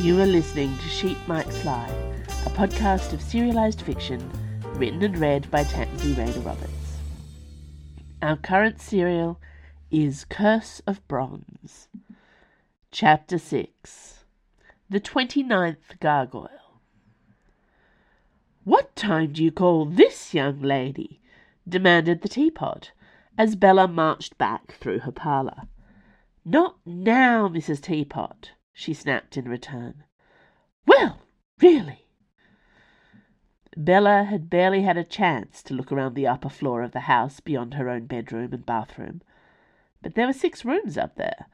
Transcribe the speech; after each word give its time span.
You 0.00 0.18
are 0.22 0.26
listening 0.26 0.78
to 0.78 0.88
Sheep 0.88 1.18
Might 1.26 1.52
Fly, 1.52 1.86
a 2.46 2.50
podcast 2.50 3.12
of 3.12 3.20
serialized 3.20 3.82
fiction 3.82 4.30
written 4.76 5.02
and 5.02 5.18
read 5.18 5.50
by 5.50 5.62
Tansy 5.62 6.14
Rayner 6.14 6.40
Roberts. 6.40 6.96
Our 8.22 8.38
current 8.38 8.80
serial 8.80 9.38
is 9.90 10.24
Curse 10.24 10.80
of 10.86 11.06
Bronze. 11.06 11.88
Chapter 12.90 13.36
6 13.36 14.24
The 14.88 15.00
29th 15.00 16.00
Gargoyle. 16.00 16.80
What 18.64 18.96
time 18.96 19.34
do 19.34 19.44
you 19.44 19.52
call 19.52 19.84
this, 19.84 20.32
young 20.32 20.62
lady? 20.62 21.20
demanded 21.68 22.22
the 22.22 22.28
teapot, 22.30 22.92
as 23.36 23.54
Bella 23.54 23.86
marched 23.86 24.38
back 24.38 24.72
through 24.76 25.00
her 25.00 25.12
parlour. 25.12 25.64
Not 26.42 26.76
now, 26.86 27.48
Mrs. 27.48 27.82
Teapot, 27.82 28.52
she 28.80 28.94
snapped 28.94 29.36
in 29.36 29.46
return. 29.46 30.04
Well, 30.86 31.20
really! 31.60 32.06
Bella 33.76 34.24
had 34.24 34.48
barely 34.48 34.82
had 34.82 34.96
a 34.96 35.04
chance 35.04 35.62
to 35.64 35.74
look 35.74 35.92
around 35.92 36.14
the 36.14 36.26
upper 36.26 36.48
floor 36.48 36.82
of 36.82 36.92
the 36.92 37.00
house 37.00 37.40
beyond 37.40 37.74
her 37.74 37.90
own 37.90 38.06
bedroom 38.06 38.54
and 38.54 38.64
bathroom, 38.64 39.20
but 40.00 40.14
there 40.14 40.26
were 40.26 40.32
six 40.32 40.64
rooms 40.64 40.96
up 40.96 41.16
there, 41.16 41.44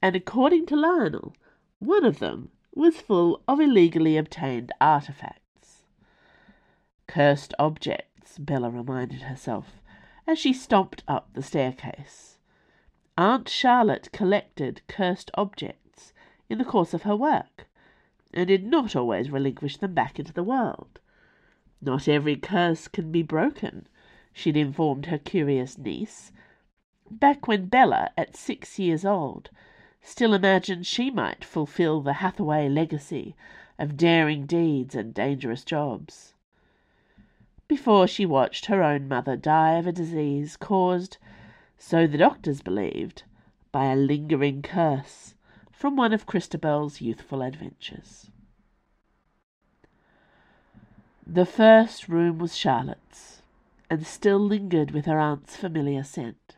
and 0.00 0.14
according 0.14 0.66
to 0.66 0.76
Lionel, 0.76 1.34
one 1.80 2.04
of 2.04 2.20
them 2.20 2.52
was 2.72 3.00
full 3.00 3.42
of 3.48 3.58
illegally 3.58 4.16
obtained 4.16 4.70
artifacts. 4.80 5.82
Cursed 7.08 7.54
objects, 7.58 8.38
Bella 8.38 8.70
reminded 8.70 9.22
herself 9.22 9.82
as 10.28 10.38
she 10.38 10.52
stomped 10.52 11.02
up 11.08 11.28
the 11.32 11.42
staircase. 11.42 12.38
Aunt 13.18 13.48
Charlotte 13.48 14.10
collected 14.12 14.80
cursed 14.86 15.32
objects 15.34 15.81
in 16.52 16.58
the 16.58 16.64
course 16.66 16.92
of 16.92 17.04
her 17.04 17.16
work, 17.16 17.66
and 18.34 18.48
did 18.48 18.62
not 18.62 18.94
always 18.94 19.30
relinquish 19.30 19.78
them 19.78 19.94
back 19.94 20.18
into 20.18 20.34
the 20.34 20.44
world. 20.44 21.00
Not 21.80 22.06
every 22.06 22.36
curse 22.36 22.88
can 22.88 23.10
be 23.10 23.22
broken, 23.22 23.86
she'd 24.34 24.56
informed 24.56 25.06
her 25.06 25.16
curious 25.16 25.78
niece, 25.78 26.30
back 27.10 27.48
when 27.48 27.66
Bella, 27.66 28.10
at 28.18 28.36
six 28.36 28.78
years 28.78 29.02
old, 29.02 29.48
still 30.02 30.34
imagined 30.34 30.86
she 30.86 31.10
might 31.10 31.42
fulfill 31.42 32.02
the 32.02 32.14
Hathaway 32.14 32.68
legacy 32.68 33.34
of 33.78 33.96
daring 33.96 34.44
deeds 34.44 34.94
and 34.94 35.14
dangerous 35.14 35.64
jobs. 35.64 36.34
Before 37.66 38.06
she 38.06 38.26
watched 38.26 38.66
her 38.66 38.82
own 38.82 39.08
mother 39.08 39.36
die 39.36 39.78
of 39.78 39.86
a 39.86 39.92
disease 39.92 40.58
caused 40.58 41.16
so 41.78 42.06
the 42.06 42.18
doctors 42.18 42.60
believed, 42.60 43.22
by 43.72 43.86
a 43.86 43.96
lingering 43.96 44.60
curse 44.60 45.34
from 45.82 45.96
one 45.96 46.12
of 46.12 46.26
Christabel's 46.26 47.00
youthful 47.00 47.42
adventures. 47.42 48.30
The 51.26 51.44
first 51.44 52.08
room 52.08 52.38
was 52.38 52.56
Charlotte's, 52.56 53.42
and 53.90 54.06
still 54.06 54.38
lingered 54.38 54.92
with 54.92 55.06
her 55.06 55.18
aunt's 55.18 55.56
familiar 55.56 56.04
scent. 56.04 56.54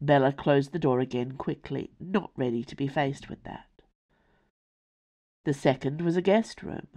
Bella 0.00 0.32
closed 0.32 0.72
the 0.72 0.78
door 0.78 0.98
again 0.98 1.32
quickly, 1.32 1.90
not 2.00 2.30
ready 2.34 2.64
to 2.64 2.74
be 2.74 2.88
faced 2.88 3.28
with 3.28 3.44
that. 3.44 3.68
The 5.44 5.52
second 5.52 6.00
was 6.00 6.16
a 6.16 6.22
guest 6.22 6.62
room. 6.62 6.88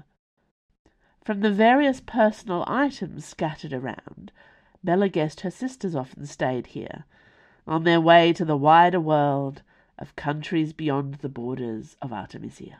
From 1.26 1.42
the 1.42 1.52
various 1.52 2.00
personal 2.00 2.64
items 2.66 3.26
scattered 3.26 3.74
around, 3.74 4.32
Bella 4.86 5.10
guessed 5.10 5.42
her 5.42 5.52
sisters 5.52 5.98
often 5.98 6.28
stayed 6.28 6.68
here, 6.68 7.04
on 7.68 7.84
their 7.84 8.00
way 8.00 8.32
to 8.32 8.46
the 8.46 8.56
wider 8.56 9.02
world 9.02 9.64
of 9.98 10.16
countries 10.16 10.74
beyond 10.74 11.16
the 11.16 11.30
borders 11.30 11.96
of 12.02 12.12
Artemisia. 12.12 12.80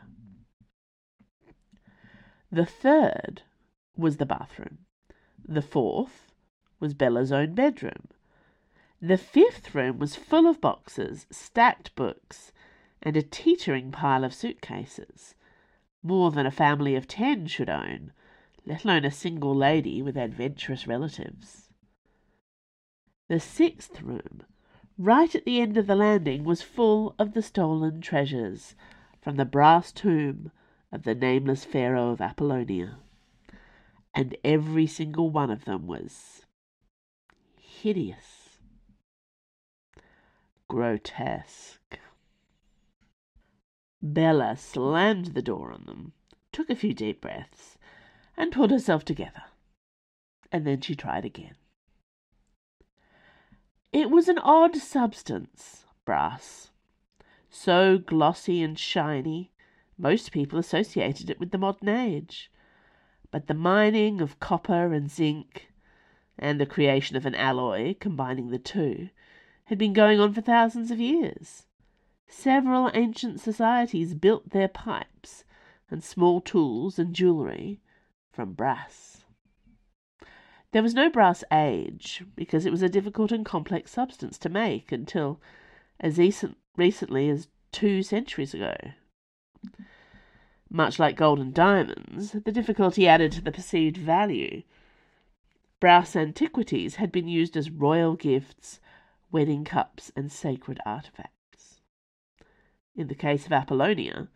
The 2.50 2.66
third 2.66 3.42
was 3.96 4.18
the 4.18 4.26
bathroom. 4.26 4.78
The 5.46 5.62
fourth 5.62 6.32
was 6.78 6.94
Bella's 6.94 7.32
own 7.32 7.54
bedroom. 7.54 8.08
The 9.00 9.18
fifth 9.18 9.74
room 9.74 9.98
was 9.98 10.16
full 10.16 10.46
of 10.46 10.60
boxes, 10.60 11.26
stacked 11.30 11.94
books, 11.94 12.52
and 13.02 13.16
a 13.16 13.22
teetering 13.22 13.92
pile 13.92 14.24
of 14.24 14.34
suitcases. 14.34 15.34
More 16.02 16.30
than 16.30 16.46
a 16.46 16.50
family 16.50 16.94
of 16.94 17.06
ten 17.06 17.46
should 17.46 17.68
own, 17.68 18.12
let 18.64 18.84
alone 18.84 19.04
a 19.04 19.10
single 19.10 19.54
lady 19.54 20.02
with 20.02 20.16
adventurous 20.16 20.86
relatives. 20.86 21.68
The 23.28 23.40
sixth 23.40 24.02
room 24.02 24.42
right 24.98 25.34
at 25.34 25.44
the 25.44 25.60
end 25.60 25.76
of 25.76 25.86
the 25.86 25.96
landing, 25.96 26.44
was 26.44 26.62
full 26.62 27.14
of 27.18 27.34
the 27.34 27.42
stolen 27.42 28.00
treasures 28.00 28.74
from 29.20 29.36
the 29.36 29.44
brass 29.44 29.92
tomb 29.92 30.50
of 30.92 31.02
the 31.02 31.14
nameless 31.14 31.64
Pharaoh 31.64 32.10
of 32.10 32.20
Apollonia. 32.20 32.98
And 34.14 34.36
every 34.44 34.86
single 34.86 35.30
one 35.30 35.50
of 35.50 35.64
them 35.66 35.86
was 35.86 36.42
hideous, 37.60 38.60
grotesque. 40.68 41.98
Bella 44.00 44.56
slammed 44.56 45.34
the 45.34 45.42
door 45.42 45.72
on 45.72 45.84
them, 45.84 46.12
took 46.52 46.70
a 46.70 46.76
few 46.76 46.94
deep 46.94 47.20
breaths, 47.20 47.76
and 48.36 48.52
pulled 48.52 48.70
herself 48.70 49.04
together. 49.04 49.42
And 50.50 50.66
then 50.66 50.80
she 50.80 50.94
tried 50.94 51.24
again. 51.24 51.56
It 53.96 54.10
was 54.10 54.28
an 54.28 54.38
odd 54.40 54.76
substance, 54.76 55.86
brass. 56.04 56.70
So 57.48 57.96
glossy 57.96 58.62
and 58.62 58.78
shiny, 58.78 59.52
most 59.96 60.32
people 60.32 60.58
associated 60.58 61.30
it 61.30 61.40
with 61.40 61.50
the 61.50 61.56
modern 61.56 61.88
age. 61.88 62.50
But 63.30 63.46
the 63.46 63.54
mining 63.54 64.20
of 64.20 64.38
copper 64.38 64.92
and 64.92 65.10
zinc, 65.10 65.72
and 66.38 66.60
the 66.60 66.66
creation 66.66 67.16
of 67.16 67.24
an 67.24 67.34
alloy 67.34 67.94
combining 67.98 68.50
the 68.50 68.58
two, 68.58 69.08
had 69.64 69.78
been 69.78 69.94
going 69.94 70.20
on 70.20 70.34
for 70.34 70.42
thousands 70.42 70.90
of 70.90 71.00
years. 71.00 71.64
Several 72.28 72.90
ancient 72.92 73.40
societies 73.40 74.12
built 74.12 74.50
their 74.50 74.68
pipes 74.68 75.44
and 75.90 76.04
small 76.04 76.42
tools 76.42 76.98
and 76.98 77.14
jewellery 77.14 77.80
from 78.30 78.52
brass. 78.52 79.24
There 80.72 80.82
was 80.82 80.94
no 80.94 81.08
brass 81.08 81.44
age, 81.52 82.24
because 82.34 82.66
it 82.66 82.72
was 82.72 82.82
a 82.82 82.88
difficult 82.88 83.32
and 83.32 83.44
complex 83.44 83.90
substance 83.92 84.36
to 84.38 84.48
make 84.48 84.92
until 84.92 85.40
as 86.00 86.18
recently 86.76 87.30
as 87.30 87.48
two 87.72 88.02
centuries 88.02 88.52
ago. 88.52 88.76
Much 90.68 90.98
like 90.98 91.16
gold 91.16 91.38
and 91.38 91.54
diamonds, 91.54 92.32
the 92.32 92.52
difficulty 92.52 93.06
added 93.06 93.32
to 93.32 93.40
the 93.40 93.52
perceived 93.52 93.96
value. 93.96 94.62
Brass 95.78 96.16
antiquities 96.16 96.96
had 96.96 97.12
been 97.12 97.28
used 97.28 97.56
as 97.56 97.70
royal 97.70 98.14
gifts, 98.14 98.80
wedding 99.30 99.64
cups, 99.64 100.10
and 100.16 100.32
sacred 100.32 100.80
artifacts. 100.84 101.80
In 102.94 103.08
the 103.08 103.14
case 103.14 103.46
of 103.46 103.52
Apollonia, 103.52 104.28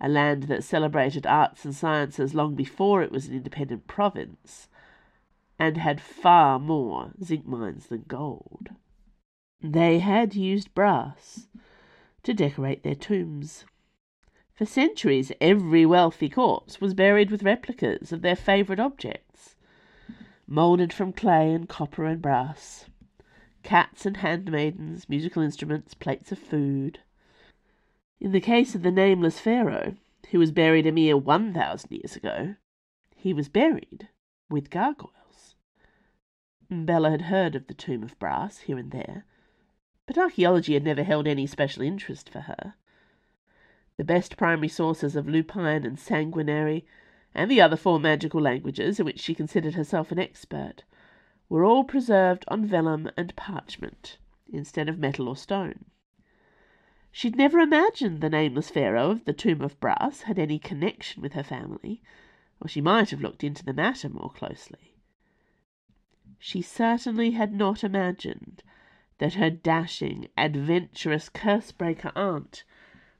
a 0.00 0.08
land 0.08 0.44
that 0.44 0.64
celebrated 0.64 1.26
arts 1.26 1.64
and 1.64 1.74
sciences 1.74 2.34
long 2.34 2.54
before 2.54 3.02
it 3.02 3.12
was 3.12 3.28
an 3.28 3.34
independent 3.34 3.86
province, 3.86 4.68
and 5.62 5.76
had 5.76 6.00
far 6.00 6.58
more 6.58 7.12
zinc 7.22 7.46
mines 7.46 7.86
than 7.86 8.04
gold. 8.08 8.70
They 9.60 10.00
had 10.00 10.34
used 10.34 10.74
brass 10.74 11.46
to 12.24 12.34
decorate 12.34 12.82
their 12.82 12.96
tombs. 12.96 13.64
For 14.52 14.66
centuries, 14.66 15.30
every 15.40 15.86
wealthy 15.86 16.28
corpse 16.28 16.80
was 16.80 16.94
buried 16.94 17.30
with 17.30 17.44
replicas 17.44 18.10
of 18.10 18.22
their 18.22 18.34
favourite 18.34 18.80
objects, 18.80 19.54
moulded 20.48 20.92
from 20.92 21.12
clay 21.12 21.54
and 21.54 21.68
copper 21.68 22.06
and 22.06 22.20
brass 22.20 22.86
cats 23.62 24.04
and 24.04 24.16
handmaidens, 24.16 25.08
musical 25.08 25.44
instruments, 25.44 25.94
plates 25.94 26.32
of 26.32 26.40
food. 26.40 26.98
In 28.20 28.32
the 28.32 28.40
case 28.40 28.74
of 28.74 28.82
the 28.82 28.90
nameless 28.90 29.38
Pharaoh, 29.38 29.94
who 30.32 30.40
was 30.40 30.50
buried 30.50 30.88
a 30.88 30.92
mere 30.92 31.16
one 31.16 31.54
thousand 31.54 31.92
years 31.92 32.16
ago, 32.16 32.56
he 33.14 33.32
was 33.32 33.48
buried 33.48 34.08
with 34.50 34.68
gargoyles. 34.68 35.21
Bella 36.72 37.10
had 37.10 37.22
heard 37.22 37.54
of 37.54 37.66
the 37.66 37.74
Tomb 37.74 38.02
of 38.02 38.18
Brass 38.18 38.60
here 38.60 38.78
and 38.78 38.92
there, 38.92 39.26
but 40.06 40.16
archaeology 40.16 40.72
had 40.72 40.84
never 40.84 41.02
held 41.02 41.26
any 41.26 41.46
special 41.46 41.82
interest 41.82 42.30
for 42.30 42.40
her. 42.40 42.74
The 43.98 44.04
best 44.04 44.38
primary 44.38 44.68
sources 44.68 45.14
of 45.14 45.28
lupine 45.28 45.84
and 45.84 45.98
sanguinary, 45.98 46.86
and 47.34 47.50
the 47.50 47.60
other 47.60 47.76
four 47.76 48.00
magical 48.00 48.40
languages 48.40 48.98
in 48.98 49.04
which 49.04 49.20
she 49.20 49.34
considered 49.34 49.74
herself 49.74 50.10
an 50.10 50.18
expert, 50.18 50.84
were 51.50 51.62
all 51.62 51.84
preserved 51.84 52.46
on 52.48 52.64
vellum 52.64 53.10
and 53.18 53.36
parchment 53.36 54.16
instead 54.50 54.88
of 54.88 54.98
metal 54.98 55.28
or 55.28 55.36
stone. 55.36 55.84
She'd 57.10 57.36
never 57.36 57.58
imagined 57.58 58.22
the 58.22 58.30
nameless 58.30 58.70
pharaoh 58.70 59.10
of 59.10 59.26
the 59.26 59.34
Tomb 59.34 59.60
of 59.60 59.78
Brass 59.78 60.22
had 60.22 60.38
any 60.38 60.58
connection 60.58 61.20
with 61.20 61.34
her 61.34 61.42
family, 61.42 62.02
or 62.62 62.68
she 62.68 62.80
might 62.80 63.10
have 63.10 63.20
looked 63.20 63.44
into 63.44 63.62
the 63.62 63.74
matter 63.74 64.08
more 64.08 64.30
closely. 64.30 64.91
She 66.44 66.60
certainly 66.60 67.30
had 67.30 67.54
not 67.54 67.84
imagined 67.84 68.64
that 69.18 69.34
her 69.34 69.48
dashing, 69.48 70.26
adventurous, 70.36 71.28
curse-breaker 71.28 72.10
aunt 72.16 72.64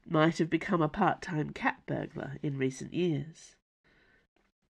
might 0.05 0.39
have 0.39 0.49
become 0.49 0.81
a 0.81 0.89
part-time 0.89 1.51
cat 1.51 1.79
burglar 1.85 2.33
in 2.43 2.57
recent 2.57 2.93
years. 2.93 3.55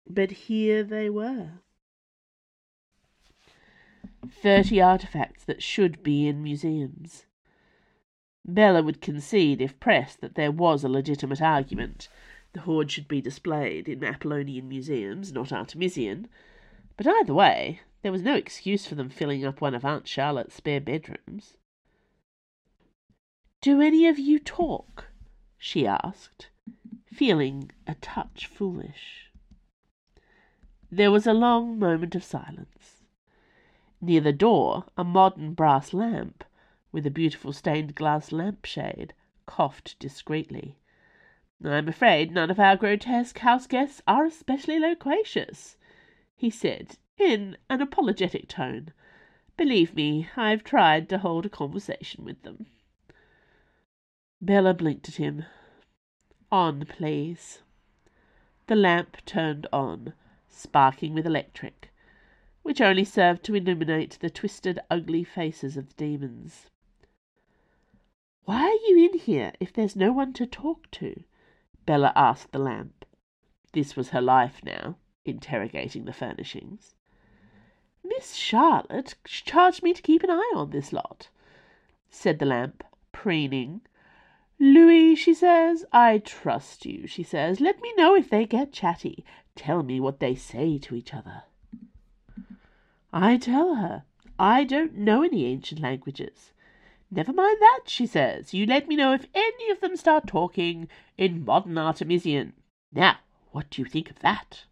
But 0.10 0.32
here 0.32 0.82
they 0.82 1.10
were. 1.10 1.60
Thirty 4.42 4.80
artifacts 4.80 5.44
that 5.44 5.62
should 5.62 6.02
be 6.02 6.26
in 6.26 6.42
museums. 6.42 7.26
Bella 8.46 8.82
would 8.82 9.02
concede, 9.02 9.60
if 9.60 9.78
pressed, 9.82 10.22
that 10.22 10.36
there 10.36 10.54
was 10.54 10.86
a 10.86 10.90
legitimate 10.90 11.42
argument. 11.42 12.08
The 12.54 12.62
hoard 12.62 12.92
should 12.92 13.10
be 13.10 13.20
displayed 13.20 13.90
in 13.90 14.06
Apollonian 14.06 14.70
museums, 14.70 15.34
not 15.34 15.52
Artemisian. 15.52 16.30
But 16.96 17.08
either 17.08 17.34
way, 17.34 17.82
there 18.02 18.12
was 18.12 18.22
no 18.22 18.36
excuse 18.36 18.86
for 18.86 18.96
them 18.96 19.10
filling 19.10 19.44
up 19.44 19.60
one 19.60 19.74
of 19.74 19.84
Aunt 19.84 20.08
Charlotte's 20.08 20.56
spare 20.56 20.80
bedrooms. 20.80 21.58
Do 23.62 23.82
any 23.82 24.08
of 24.08 24.20
you 24.20 24.40
talk? 24.40 25.12
she 25.58 25.88
asked, 25.88 26.50
feeling 27.12 27.72
a 27.88 27.96
touch 27.96 28.46
foolish. 28.46 29.32
There 30.92 31.12
was 31.12 31.26
a 31.26 31.34
long 31.34 31.80
moment 31.80 32.14
of 32.14 32.24
silence. 32.24 33.04
Near 34.00 34.22
the 34.22 34.32
door, 34.32 34.86
a 34.96 35.04
modern 35.04 35.54
brass 35.54 35.92
lamp 35.92 36.44
with 36.92 37.06
a 37.08 37.12
beautiful 37.12 37.52
stained 37.52 37.96
glass 37.96 38.32
lampshade, 38.32 39.14
coughed 39.48 39.98
discreetly. 40.00 40.78
I'm 41.64 41.88
afraid 41.88 42.32
none 42.32 42.52
of 42.52 42.60
our 42.60 42.78
grotesque 42.78 43.40
house 43.40 43.66
guests 43.66 44.02
are 44.08 44.26
especially 44.26 44.78
loquacious, 44.78 45.78
he 46.36 46.52
said 46.52 46.98
in 47.18 47.58
an 47.70 47.82
apologetic 47.82 48.48
tone. 48.48 48.94
Believe 49.58 49.96
me, 49.96 50.30
I've 50.36 50.64
tried 50.64 51.10
to 51.10 51.18
hold 51.18 51.46
a 51.46 51.50
conversation 51.50 52.24
with 52.24 52.42
them. 52.44 52.68
Bella 54.40 54.74
blinked 54.74 55.10
at 55.10 55.16
him. 55.16 55.46
On, 56.52 56.86
please. 56.86 57.64
The 58.68 58.76
lamp 58.76 59.18
turned 59.26 59.66
on, 59.74 60.14
sparking 60.48 61.14
with 61.14 61.26
electric, 61.26 61.92
which 62.62 62.82
only 62.82 63.04
served 63.04 63.44
to 63.46 63.56
illuminate 63.56 64.20
the 64.20 64.30
twisted, 64.30 64.80
ugly 64.92 65.24
faces 65.24 65.76
of 65.76 65.90
the 65.90 65.96
demons. 65.96 66.68
Why 68.44 68.62
are 68.62 68.90
you 68.90 69.10
in 69.12 69.20
here 69.20 69.54
if 69.60 69.74
there's 69.74 69.96
no 69.96 70.12
one 70.12 70.34
to 70.34 70.46
talk 70.46 70.90
to? 70.92 71.24
Bella 71.86 72.14
asked 72.16 72.52
the 72.52 72.60
lamp. 72.60 73.06
This 73.74 73.96
was 73.96 74.10
her 74.10 74.22
life 74.22 74.62
now, 74.64 74.98
interrogating 75.26 76.06
the 76.06 76.14
furnishings. 76.14 76.96
Miss 78.08 78.36
Charlotte 78.36 79.16
charged 79.26 79.84
me 79.84 79.94
to 79.94 80.02
keep 80.02 80.24
an 80.24 80.32
eye 80.32 80.54
on 80.56 80.70
this 80.70 80.94
lot, 80.94 81.30
said 82.10 82.40
the 82.40 82.46
lamp, 82.46 82.84
preening. 83.12 83.82
Louis, 84.60 85.16
she 85.16 85.34
says, 85.34 85.86
I 85.92 86.20
trust 86.20 86.86
you, 86.86 87.06
she 87.06 87.24
says. 87.24 87.60
Let 87.60 87.82
me 87.82 87.94
know 87.98 88.16
if 88.16 88.30
they 88.30 88.46
get 88.46 88.72
chatty. 88.72 89.26
Tell 89.56 89.84
me 89.84 90.00
what 90.00 90.20
they 90.20 90.36
say 90.36 90.78
to 90.80 90.96
each 90.96 91.14
other. 91.14 91.44
I 93.12 93.38
tell 93.38 93.76
her 93.76 94.04
I 94.40 94.64
don't 94.64 94.96
know 94.96 95.24
any 95.24 95.46
ancient 95.46 95.82
languages. 95.82 96.54
Never 97.10 97.34
mind 97.34 97.58
that, 97.60 97.82
she 97.88 98.06
says. 98.06 98.54
You 98.54 98.66
let 98.66 98.88
me 98.88 98.96
know 98.96 99.14
if 99.14 99.26
any 99.34 99.72
of 99.72 99.80
them 99.82 99.96
start 99.96 100.28
talking 100.28 100.88
in 101.18 101.46
modern 101.46 101.78
Artemisian. 101.78 102.54
Now, 102.92 103.18
what 103.52 103.70
do 103.70 103.82
you 103.82 103.86
think 103.88 104.10
of 104.10 104.20
that? 104.20 104.66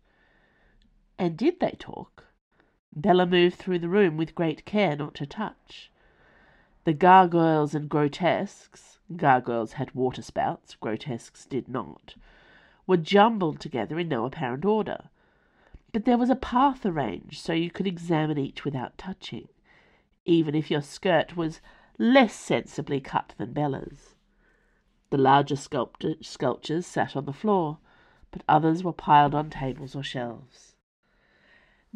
And 1.18 1.38
did 1.38 1.60
they 1.60 1.76
talk? 1.80 2.26
Bella 2.96 3.26
moved 3.26 3.58
through 3.58 3.80
the 3.80 3.90
room 3.90 4.18
with 4.18 4.36
great 4.36 4.66
care 4.66 4.96
not 4.96 5.16
to 5.16 5.26
touch. 5.26 5.92
The 6.86 6.94
gargoyles 6.94 7.76
and 7.76 7.90
grotesques 7.90 9.00
gargoyles 9.16 9.74
had 9.74 9.94
water 9.94 10.22
spouts, 10.22 10.76
grotesques 10.76 11.46
did 11.46 11.68
not 11.68 12.16
were 12.88 12.98
jumbled 12.98 13.60
together 13.60 14.00
in 14.00 14.08
no 14.08 14.26
apparent 14.26 14.66
order. 14.66 15.10
But 15.92 16.06
there 16.06 16.18
was 16.18 16.30
a 16.30 16.36
path 16.36 16.86
arranged 16.86 17.40
so 17.40 17.54
you 17.54 17.72
could 17.72 17.88
examine 17.88 18.38
each 18.38 18.66
without 18.66 18.98
touching, 18.98 19.48
even 20.26 20.56
if 20.56 20.70
your 20.70 20.82
skirt 20.82 21.36
was 21.36 21.62
less 21.98 22.34
sensibly 22.34 23.00
cut 23.00 23.34
than 23.38 23.54
Bella's. 23.54 24.16
The 25.10 25.18
larger 25.18 25.56
sculptures 25.56 26.86
sat 26.86 27.16
on 27.16 27.26
the 27.26 27.34
floor, 27.34 27.78
but 28.32 28.44
others 28.48 28.84
were 28.84 28.94
piled 28.94 29.34
on 29.34 29.50
tables 29.50 29.96
or 29.96 30.04
shelves. 30.04 30.75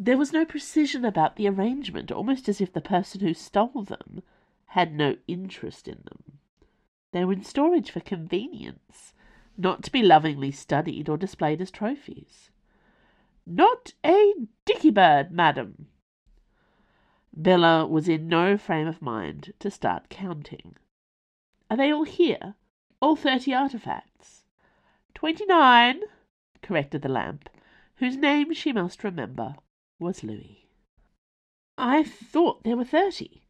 There 0.02 0.16
was 0.16 0.32
no 0.32 0.46
precision 0.46 1.04
about 1.04 1.36
the 1.36 1.46
arrangement, 1.46 2.10
almost 2.10 2.48
as 2.48 2.58
if 2.58 2.72
the 2.72 2.80
person 2.80 3.20
who 3.20 3.34
stole 3.34 3.82
them 3.82 4.22
had 4.68 4.94
no 4.94 5.18
interest 5.28 5.86
in 5.86 5.98
them. 6.04 6.38
They 7.12 7.22
were 7.22 7.34
in 7.34 7.44
storage 7.44 7.90
for 7.90 8.00
convenience, 8.00 9.12
not 9.58 9.82
to 9.82 9.92
be 9.92 10.02
lovingly 10.02 10.52
studied 10.52 11.10
or 11.10 11.18
displayed 11.18 11.60
as 11.60 11.70
trophies. 11.70 12.50
Not 13.44 13.92
a 14.02 14.32
dicky 14.64 14.90
bird, 14.90 15.32
madam, 15.32 15.88
Bella 17.34 17.86
was 17.86 18.08
in 18.08 18.26
no 18.26 18.56
frame 18.56 18.86
of 18.86 19.02
mind 19.02 19.52
to 19.58 19.70
start 19.70 20.08
counting. 20.08 20.76
Are 21.70 21.76
they 21.76 21.92
all 21.92 22.04
here? 22.04 22.54
All 23.02 23.16
thirty 23.16 23.52
artifacts? 23.52 24.44
Twenty-nine, 25.12 26.00
corrected 26.62 27.02
the 27.02 27.10
lamp, 27.10 27.50
whose 27.96 28.16
name 28.16 28.54
she 28.54 28.72
must 28.72 29.04
remember 29.04 29.56
was 30.00 30.24
Louis. 30.24 30.66
I 31.78 32.02
thought 32.02 32.64
there 32.64 32.76
were 32.76 32.84
thirty. 32.84 33.42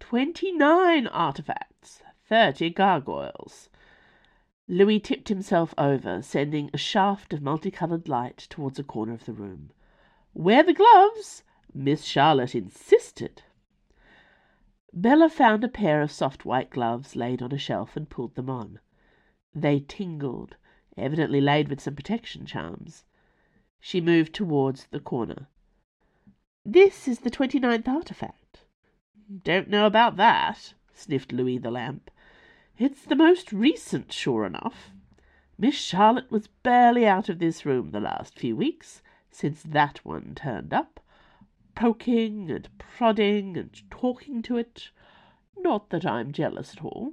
Twenty-nine 0.00 1.06
artifacts, 1.06 2.02
thirty 2.28 2.68
gargoyles. 2.68 3.70
Louis 4.68 4.98
tipped 4.98 5.28
himself 5.28 5.72
over, 5.78 6.20
sending 6.20 6.68
a 6.72 6.78
shaft 6.78 7.32
of 7.32 7.42
multicolored 7.42 8.08
light 8.08 8.38
towards 8.50 8.78
a 8.78 8.84
corner 8.84 9.12
of 9.12 9.24
the 9.24 9.32
room. 9.32 9.70
Wear 10.34 10.62
the 10.62 10.74
gloves? 10.74 11.42
Miss 11.72 12.04
Charlotte 12.04 12.54
insisted. 12.54 13.42
Bella 14.92 15.28
found 15.28 15.64
a 15.64 15.68
pair 15.68 16.02
of 16.02 16.10
soft 16.10 16.44
white 16.44 16.70
gloves 16.70 17.14
laid 17.14 17.42
on 17.42 17.52
a 17.52 17.58
shelf 17.58 17.96
and 17.96 18.08
pulled 18.08 18.34
them 18.34 18.48
on. 18.48 18.78
They 19.54 19.80
tingled, 19.80 20.56
evidently 20.96 21.40
laid 21.40 21.68
with 21.68 21.80
some 21.80 21.94
protection 21.94 22.46
charms. 22.46 23.04
She 23.80 24.00
moved 24.00 24.34
towards 24.34 24.86
the 24.86 25.00
corner. 25.00 25.48
This 26.66 27.06
is 27.06 27.20
the 27.20 27.30
twenty-ninth 27.30 27.86
artifact. 27.86 28.64
Don't 29.44 29.68
know 29.68 29.84
about 29.84 30.16
that, 30.16 30.72
sniffed 30.94 31.30
Louis 31.30 31.58
the 31.58 31.70
lamp. 31.70 32.10
It's 32.78 33.02
the 33.02 33.16
most 33.16 33.52
recent, 33.52 34.12
sure 34.12 34.46
enough. 34.46 34.90
Miss 35.58 35.74
Charlotte 35.74 36.30
was 36.30 36.46
barely 36.46 37.06
out 37.06 37.28
of 37.28 37.38
this 37.38 37.66
room 37.66 37.90
the 37.90 38.00
last 38.00 38.38
few 38.38 38.56
weeks, 38.56 39.02
since 39.30 39.62
that 39.62 40.04
one 40.04 40.34
turned 40.34 40.72
up 40.72 41.00
poking 41.74 42.50
and 42.50 42.68
prodding 42.78 43.56
and 43.58 43.82
talking 43.90 44.40
to 44.42 44.56
it. 44.56 44.88
Not 45.58 45.90
that 45.90 46.06
I'm 46.06 46.32
jealous 46.32 46.72
at 46.76 46.84
all. 46.84 47.12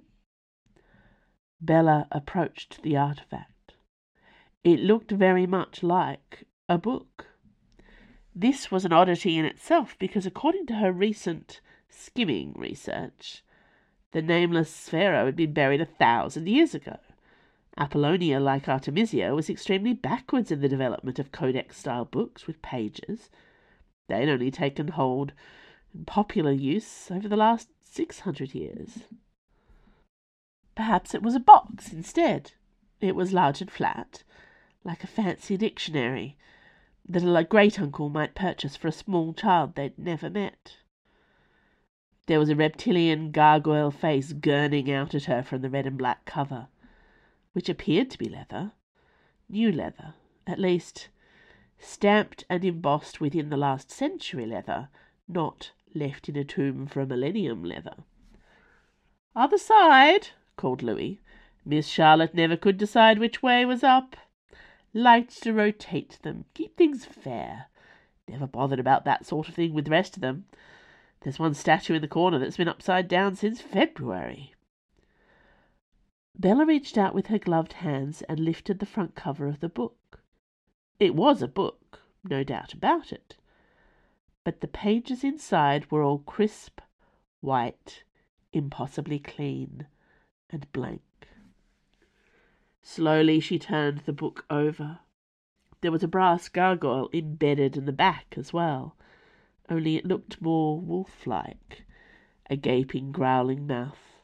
Bella 1.60 2.08
approached 2.12 2.84
the 2.84 2.96
artifact. 2.96 3.74
It 4.64 4.80
looked 4.80 5.12
very 5.12 5.46
much 5.46 5.84
like 5.84 6.46
a 6.70 6.78
book. 6.78 7.28
This 8.36 8.72
was 8.72 8.86
an 8.86 8.94
oddity 8.94 9.38
in 9.38 9.46
itself 9.46 9.96
because, 10.00 10.26
according 10.26 10.66
to 10.68 10.76
her 10.76 10.92
recent 10.92 11.60
skimming 11.90 12.54
research, 12.56 13.44
the 14.12 14.22
nameless 14.22 14.90
Pharaoh 14.90 15.26
had 15.26 15.36
been 15.36 15.54
buried 15.54 15.82
a 15.82 15.86
thousand 15.86 16.48
years 16.48 16.74
ago. 16.74 16.98
Apollonia, 17.78 18.40
like 18.40 18.68
Artemisia, 18.68 19.34
was 19.34 19.50
extremely 19.50 19.94
backwards 19.94 20.52
in 20.52 20.62
the 20.62 20.70
development 20.70 21.20
of 21.20 21.32
codex 21.32 21.78
style 21.78 22.06
books 22.06 22.48
with 22.48 22.62
pages 22.62 23.30
They'd 24.12 24.28
only 24.28 24.52
taken 24.52 24.90
hold 24.90 25.32
in 25.94 26.04
popular 26.04 26.52
use 26.52 27.10
over 27.10 27.30
the 27.30 27.38
last 27.38 27.70
six 27.82 28.20
hundred 28.20 28.54
years. 28.54 29.04
Perhaps 30.76 31.16
it 31.16 31.24
was 31.24 31.34
a 31.34 31.40
box 31.40 31.94
instead. 31.94 32.52
It 33.00 33.16
was 33.16 33.32
large 33.32 33.62
and 33.62 33.72
flat, 33.72 34.24
like 34.84 35.06
a 35.06 35.08
fancy 35.08 35.56
dictionary 35.56 36.38
that 37.08 37.24
a 37.24 37.44
great 37.44 37.80
uncle 37.80 38.10
might 38.10 38.36
purchase 38.36 38.76
for 38.76 38.88
a 38.88 38.92
small 38.92 39.34
child 39.34 39.76
they'd 39.76 39.98
never 39.98 40.30
met. 40.30 40.78
There 42.28 42.40
was 42.40 42.50
a 42.50 42.56
reptilian 42.56 43.32
gargoyle 43.32 43.92
face 43.92 44.34
gurning 44.34 44.92
out 44.92 45.14
at 45.16 45.26
her 45.26 45.44
from 45.44 45.62
the 45.62 45.70
red 45.70 45.88
and 45.88 45.98
black 45.98 46.26
cover, 46.26 46.68
which 47.54 47.70
appeared 47.70 48.10
to 48.12 48.18
be 48.18 48.30
leather, 48.30 48.72
new 49.50 49.72
leather, 49.72 50.14
at 50.48 50.60
least 50.60 51.10
stamped 51.78 52.46
and 52.50 52.64
embossed 52.64 53.20
within 53.20 53.50
the 53.50 53.58
last 53.58 53.92
century 53.92 54.46
leather, 54.46 54.90
not 55.28 55.72
left 55.94 56.30
in 56.30 56.36
a 56.36 56.44
tomb 56.44 56.86
for 56.86 57.02
a 57.02 57.06
millennium 57.06 57.64
leather. 57.64 57.96
Other 59.36 59.58
side, 59.58 60.30
called 60.56 60.84
Louis. 60.84 61.20
Miss 61.66 61.88
Charlotte 61.88 62.34
never 62.34 62.58
could 62.58 62.78
decide 62.78 63.20
which 63.20 63.42
way 63.42 63.66
was 63.66 63.84
up. 63.84 64.16
Liked 64.94 65.42
to 65.44 65.54
rotate 65.54 66.20
them, 66.22 66.46
keep 66.54 66.76
things 66.76 67.06
fair. 67.06 67.68
Never 68.28 68.48
bothered 68.48 68.80
about 68.80 69.06
that 69.06 69.26
sort 69.26 69.48
of 69.48 69.56
thing 69.56 69.74
with 69.74 69.86
the 69.86 69.92
rest 69.92 70.18
of 70.18 70.22
them. 70.22 70.46
There's 71.22 71.40
one 71.40 71.54
statue 71.54 71.94
in 71.94 72.02
the 72.02 72.08
corner 72.08 72.40
that's 72.40 72.58
been 72.58 72.68
upside 72.68 73.08
down 73.08 73.36
since 73.36 73.62
February. 73.62 74.54
Bella 76.38 76.66
reached 76.66 76.98
out 76.98 77.14
with 77.14 77.28
her 77.28 77.38
gloved 77.38 77.74
hands 77.74 78.22
and 78.24 78.40
lifted 78.40 78.80
the 78.80 78.86
front 78.86 79.16
cover 79.16 79.48
of 79.48 79.60
the 79.60 79.70
book. 79.70 80.22
It 81.00 81.16
was 81.16 81.42
a 81.42 81.48
book, 81.48 82.02
no 82.24 82.44
doubt 82.44 82.74
about 82.74 83.12
it, 83.12 83.38
but 84.44 84.62
the 84.62 84.68
pages 84.68 85.24
inside 85.24 85.92
were 85.92 86.04
all 86.04 86.20
crisp, 86.20 86.82
white, 87.40 88.04
impossibly 88.54 89.20
clean, 89.20 89.88
and 90.50 90.72
blank. 90.72 91.02
Slowly 92.84 93.40
she 93.40 93.60
turned 93.60 94.00
the 94.00 94.14
book 94.14 94.46
over. 94.50 95.00
There 95.82 95.92
was 95.92 96.04
a 96.04 96.08
brass 96.08 96.50
gargoyle 96.50 97.10
embedded 97.14 97.78
in 97.78 97.86
the 97.86 97.92
back 97.92 98.36
as 98.38 98.52
well, 98.52 98.96
only 99.70 99.96
it 99.96 100.06
looked 100.06 100.42
more 100.42 100.80
wolf-like, 100.80 101.86
a 102.50 102.56
gaping, 102.56 103.12
growling 103.12 103.68
mouth. 103.68 104.22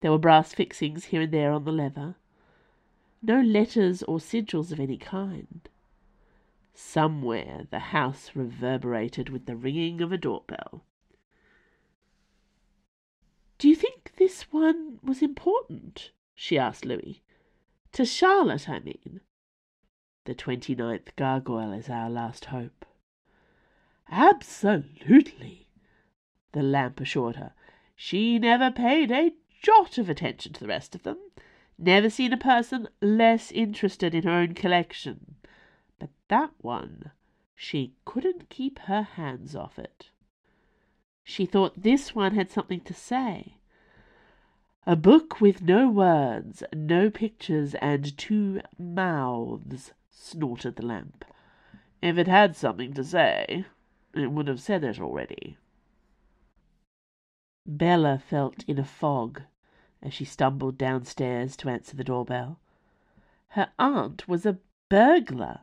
There 0.00 0.10
were 0.10 0.18
brass 0.18 0.54
fixings 0.54 1.06
here 1.06 1.22
and 1.22 1.32
there 1.32 1.52
on 1.52 1.64
the 1.64 1.72
leather. 1.72 2.16
No 3.22 3.40
letters 3.40 4.02
or 4.04 4.18
sigils 4.18 4.72
of 4.72 4.80
any 4.80 4.96
kind. 4.96 5.68
Somewhere 6.72 7.66
the 7.70 7.78
house 7.78 8.30
reverberated 8.34 9.28
with 9.28 9.44
the 9.44 9.56
ringing 9.56 10.00
of 10.00 10.10
a 10.10 10.18
doorbell. 10.18 10.84
Do 13.58 13.68
you 13.68 13.74
think 13.74 14.12
this 14.16 14.50
one 14.50 14.98
was 15.02 15.20
important? 15.20 16.12
she 16.34 16.56
asked 16.56 16.86
Louis. 16.86 17.22
To 17.92 18.04
Charlotte, 18.04 18.68
I 18.68 18.80
mean. 18.80 19.20
The 20.26 20.34
twenty-ninth 20.34 21.16
gargoyle 21.16 21.72
is 21.72 21.88
our 21.88 22.10
last 22.10 22.46
hope. 22.46 22.84
Absolutely, 24.10 25.68
the 26.52 26.62
lamp 26.62 27.00
assured 27.00 27.36
her. 27.36 27.52
She 27.96 28.38
never 28.38 28.70
paid 28.70 29.10
a 29.10 29.32
jot 29.62 29.98
of 29.98 30.08
attention 30.08 30.52
to 30.52 30.60
the 30.60 30.68
rest 30.68 30.94
of 30.94 31.02
them. 31.02 31.18
Never 31.78 32.10
seen 32.10 32.32
a 32.32 32.36
person 32.36 32.88
less 33.00 33.50
interested 33.50 34.14
in 34.14 34.24
her 34.24 34.30
own 34.30 34.54
collection. 34.54 35.36
But 35.98 36.10
that 36.28 36.50
one, 36.58 37.10
she 37.54 37.94
couldn't 38.04 38.50
keep 38.50 38.78
her 38.80 39.02
hands 39.02 39.54
off 39.56 39.78
it. 39.78 40.10
She 41.24 41.46
thought 41.46 41.82
this 41.82 42.14
one 42.14 42.34
had 42.34 42.50
something 42.50 42.80
to 42.80 42.94
say. 42.94 43.56
A 44.86 44.96
book 44.96 45.42
with 45.42 45.60
no 45.60 45.90
words, 45.90 46.62
no 46.74 47.10
pictures, 47.10 47.74
and 47.76 48.16
two 48.16 48.62
mouths, 48.78 49.92
snorted 50.10 50.76
the 50.76 50.86
lamp. 50.86 51.22
If 52.00 52.16
it 52.16 52.26
had 52.26 52.56
something 52.56 52.94
to 52.94 53.04
say, 53.04 53.66
it 54.14 54.32
would 54.32 54.48
have 54.48 54.60
said 54.60 54.82
it 54.82 54.98
already. 54.98 55.58
Bella 57.66 58.18
felt 58.18 58.64
in 58.64 58.78
a 58.78 58.84
fog 58.84 59.42
as 60.02 60.14
she 60.14 60.24
stumbled 60.24 60.78
downstairs 60.78 61.56
to 61.58 61.68
answer 61.68 61.94
the 61.94 62.02
doorbell. 62.02 62.58
Her 63.48 63.70
aunt 63.78 64.26
was 64.28 64.46
a 64.46 64.60
burglar 64.88 65.60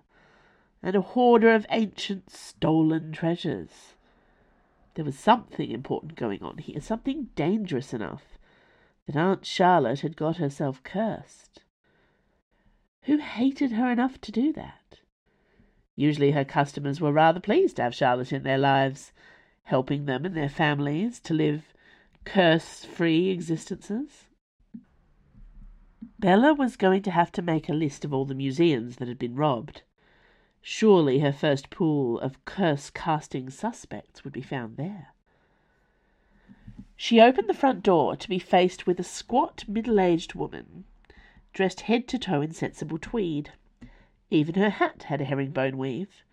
and 0.84 0.96
a 0.96 1.02
hoarder 1.02 1.56
of 1.56 1.66
ancient 1.72 2.30
stolen 2.30 3.12
treasures. 3.12 3.96
There 4.94 5.06
was 5.06 5.18
something 5.18 5.72
important 5.72 6.16
going 6.16 6.44
on 6.44 6.60
here, 6.60 6.80
something 6.80 7.30
dangerous 7.36 7.96
enough 7.96 8.37
that 9.08 9.16
Aunt 9.16 9.46
Charlotte 9.46 10.02
had 10.02 10.16
got 10.16 10.38
herself 10.38 10.84
cursed. 10.84 11.64
Who 13.04 13.18
hated 13.18 13.72
her 13.72 13.90
enough 13.90 14.20
to 14.22 14.32
do 14.32 14.54
that? 14.54 15.00
Usually 15.96 16.32
her 16.32 16.46
customers 16.46 17.02
were 17.02 17.14
rather 17.14 17.40
pleased 17.40 17.78
to 17.78 17.84
have 17.84 17.96
Charlotte 17.96 18.34
in 18.34 18.44
their 18.44 18.58
lives, 18.58 19.14
helping 19.64 20.06
them 20.06 20.26
and 20.26 20.36
their 20.36 20.50
families 20.50 21.20
to 21.22 21.34
live 21.34 21.74
curse-free 22.26 23.30
existences. 23.30 24.26
Bella 26.20 26.54
was 26.54 26.76
going 26.76 27.02
to 27.04 27.12
have 27.12 27.32
to 27.32 27.42
make 27.42 27.70
a 27.70 27.74
list 27.74 28.04
of 28.04 28.14
all 28.14 28.26
the 28.26 28.36
museums 28.36 28.98
that 28.98 29.08
had 29.08 29.18
been 29.18 29.36
robbed. 29.36 29.84
Surely 30.62 31.20
her 31.20 31.32
first 31.32 31.70
pool 31.70 32.20
of 32.20 32.44
curse-casting 32.44 33.50
suspects 33.50 34.24
would 34.24 34.34
be 34.34 34.42
found 34.42 34.76
there. 34.76 35.14
She 37.00 37.22
opened 37.22 37.48
the 37.48 37.54
front 37.54 37.84
door 37.84 38.16
to 38.16 38.28
be 38.28 38.40
faced 38.40 38.88
with 38.88 39.00
a 39.00 39.04
squat, 39.04 39.64
middle-aged 39.68 40.34
woman, 40.34 40.86
dressed 41.54 41.82
head 41.82 42.08
to 42.08 42.18
toe 42.18 42.42
in 42.42 42.54
sensible 42.54 42.98
tweed. 42.98 43.52
Even 44.32 44.56
her 44.56 44.72
hat 44.72 45.04
had 45.04 45.22
a 45.22 45.26
herringbone 45.26 45.78
weave. 45.78 46.24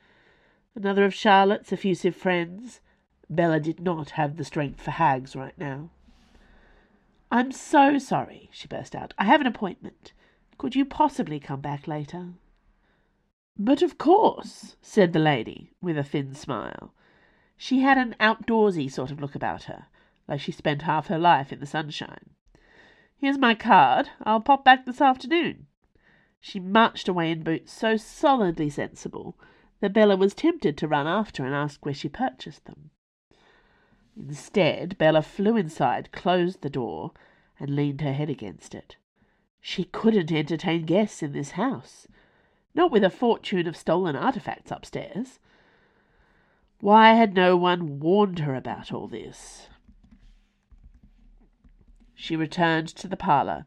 Another 0.74 1.04
of 1.04 1.12
Charlotte's 1.12 1.70
effusive 1.70 2.16
friends. 2.16 2.80
Bella 3.28 3.60
did 3.60 3.78
not 3.78 4.10
have 4.10 4.38
the 4.38 4.44
strength 4.44 4.80
for 4.80 4.92
hags 4.92 5.36
right 5.36 5.56
now. 5.58 5.90
I'm 7.30 7.52
so 7.52 7.98
sorry, 7.98 8.48
she 8.50 8.66
burst 8.66 8.96
out. 8.96 9.12
I 9.18 9.24
have 9.24 9.42
an 9.42 9.46
appointment. 9.46 10.14
Could 10.56 10.74
you 10.74 10.86
possibly 10.86 11.38
come 11.38 11.60
back 11.60 11.86
later? 11.86 12.30
But 13.58 13.82
of 13.82 13.98
course, 13.98 14.76
said 14.80 15.12
the 15.12 15.18
lady, 15.18 15.72
with 15.82 15.98
a 15.98 16.02
thin 16.02 16.34
smile. 16.34 16.94
She 17.54 17.80
had 17.80 17.98
an 17.98 18.16
outdoorsy 18.18 18.90
sort 18.90 19.10
of 19.10 19.20
look 19.20 19.34
about 19.34 19.64
her 19.64 19.88
like 20.28 20.40
she 20.40 20.52
spent 20.52 20.82
half 20.82 21.08
her 21.08 21.18
life 21.18 21.52
in 21.52 21.60
the 21.60 21.66
sunshine. 21.66 22.30
Here's 23.16 23.38
my 23.38 23.54
card. 23.54 24.10
I'll 24.22 24.40
pop 24.40 24.64
back 24.64 24.84
this 24.84 25.00
afternoon. 25.00 25.66
She 26.40 26.60
marched 26.60 27.08
away 27.08 27.30
in 27.30 27.42
boots 27.42 27.72
so 27.72 27.96
solidly 27.96 28.68
sensible 28.68 29.38
that 29.80 29.92
Bella 29.92 30.16
was 30.16 30.34
tempted 30.34 30.76
to 30.78 30.88
run 30.88 31.06
after 31.06 31.44
and 31.44 31.54
ask 31.54 31.84
where 31.84 31.94
she 31.94 32.08
purchased 32.08 32.66
them. 32.66 32.90
Instead, 34.16 34.96
Bella 34.98 35.22
flew 35.22 35.56
inside, 35.56 36.12
closed 36.12 36.62
the 36.62 36.70
door, 36.70 37.12
and 37.58 37.74
leaned 37.74 38.00
her 38.00 38.12
head 38.12 38.30
against 38.30 38.74
it. 38.74 38.96
She 39.60 39.84
couldn't 39.84 40.30
entertain 40.30 40.84
guests 40.84 41.22
in 41.22 41.32
this 41.32 41.52
house, 41.52 42.06
not 42.74 42.90
with 42.90 43.02
a 43.02 43.10
fortune 43.10 43.66
of 43.66 43.76
stolen 43.76 44.14
artifacts 44.14 44.70
upstairs. 44.70 45.38
Why 46.80 47.14
had 47.14 47.34
no 47.34 47.56
one 47.56 48.00
warned 48.00 48.40
her 48.40 48.54
about 48.54 48.92
all 48.92 49.08
this? 49.08 49.68
She 52.26 52.36
returned 52.36 52.88
to 52.88 53.06
the 53.06 53.18
parlour, 53.18 53.66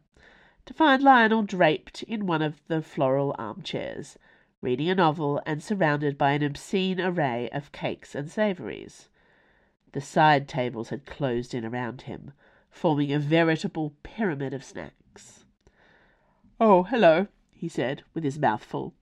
to 0.65 0.73
find 0.73 1.03
Lionel 1.03 1.43
draped 1.43 2.01
in 2.01 2.25
one 2.25 2.41
of 2.41 2.59
the 2.65 2.81
floral 2.81 3.35
armchairs, 3.37 4.17
reading 4.61 4.89
a 4.89 4.95
novel 4.95 5.39
and 5.45 5.61
surrounded 5.61 6.17
by 6.17 6.31
an 6.31 6.41
obscene 6.41 6.99
array 6.99 7.51
of 7.51 7.71
cakes 7.71 8.15
and 8.15 8.31
savouries. 8.31 9.09
The 9.91 10.01
side 10.01 10.47
tables 10.47 10.89
had 10.89 11.05
closed 11.05 11.53
in 11.53 11.63
around 11.65 12.01
him, 12.09 12.33
forming 12.71 13.13
a 13.13 13.19
veritable 13.19 13.93
pyramid 14.01 14.55
of 14.55 14.63
snacks. 14.63 15.45
"Oh, 16.59 16.81
hello," 16.81 17.27
he 17.51 17.69
said, 17.69 18.01
with 18.15 18.23
his 18.23 18.39
mouth 18.39 18.63
full. 18.63 18.95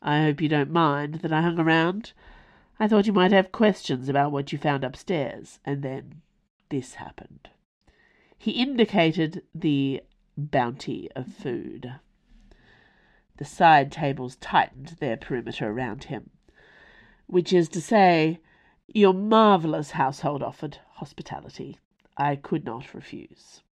"I 0.00 0.22
hope 0.22 0.40
you 0.40 0.48
don't 0.48 0.70
mind 0.70 1.14
that 1.22 1.32
I 1.32 1.42
hung 1.42 1.58
around. 1.58 2.12
I 2.78 2.86
thought 2.86 3.08
you 3.08 3.12
might 3.12 3.32
have 3.32 3.50
questions 3.50 4.08
about 4.08 4.30
what 4.30 4.52
you 4.52 4.58
found 4.58 4.84
upstairs, 4.84 5.58
and 5.64 5.82
then 5.82 6.22
this 6.68 6.94
happened." 6.94 7.48
He 8.42 8.60
indicated 8.60 9.44
the 9.54 10.02
bounty 10.36 11.08
of 11.14 11.28
food. 11.32 12.00
The 13.36 13.44
side 13.44 13.92
tables 13.92 14.34
tightened 14.34 14.96
their 14.98 15.16
perimeter 15.16 15.68
around 15.70 16.02
him, 16.02 16.30
which 17.28 17.52
is 17.52 17.68
to 17.68 17.80
say, 17.80 18.40
your 18.88 19.14
marvellous 19.14 19.92
household 19.92 20.42
offered 20.42 20.78
hospitality. 20.94 21.78
I 22.16 22.34
could 22.34 22.64
not 22.64 22.92
refuse. 22.94 23.62